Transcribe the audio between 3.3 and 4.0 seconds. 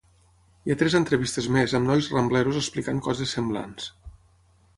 semblants.